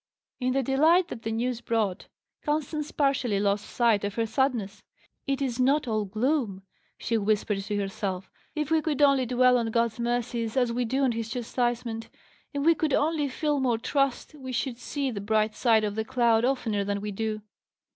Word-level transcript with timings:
In 0.39 0.53
the 0.53 0.63
delight 0.63 1.09
that 1.09 1.21
the 1.21 1.31
news 1.31 1.61
brought, 1.61 2.07
Constance 2.43 2.89
partially 2.89 3.39
lost 3.39 3.69
sight 3.69 4.03
of 4.03 4.15
her 4.15 4.25
sadness. 4.25 4.81
"It 5.27 5.43
is 5.43 5.59
not 5.59 5.87
all 5.87 6.05
gloom," 6.05 6.63
she 6.97 7.19
whispered 7.19 7.59
to 7.59 7.77
herself. 7.77 8.27
"If 8.55 8.71
we 8.71 8.81
could 8.81 8.99
only 9.03 9.27
dwell 9.27 9.59
on 9.59 9.69
God's 9.69 9.99
mercies 9.99 10.57
as 10.57 10.73
we 10.73 10.85
do 10.85 11.03
on 11.03 11.11
His 11.11 11.29
chastisement; 11.29 12.09
if 12.51 12.63
we 12.63 12.73
could 12.73 12.93
only 12.95 13.27
feel 13.27 13.59
more 13.59 13.77
trust, 13.77 14.33
we 14.33 14.51
should 14.51 14.79
see 14.79 15.11
the 15.11 15.21
bright 15.21 15.53
side 15.53 15.83
of 15.83 15.93
the 15.93 16.03
cloud 16.03 16.45
oftener 16.45 16.83
than 16.83 16.99
we 16.99 17.11
do." 17.11 17.43